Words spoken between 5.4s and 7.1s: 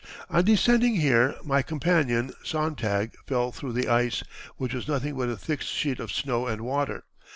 sheet of snow and water.